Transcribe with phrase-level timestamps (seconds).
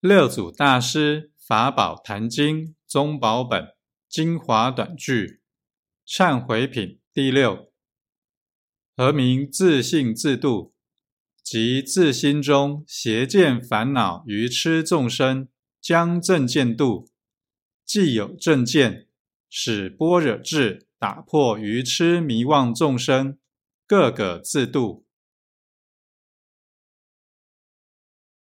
[0.00, 3.74] 六祖大师《法宝坛经》宗宝本
[4.08, 5.42] 精华短句
[6.08, 7.70] 忏悔品第六，
[8.96, 10.72] 何名自信自度？
[11.42, 15.48] 即自心中邪见烦恼愚痴众生，
[15.82, 17.10] 将正见度。
[17.84, 19.06] 既有正见，
[19.50, 23.38] 使般若智打破愚痴迷妄众生，
[23.86, 25.04] 各个自度。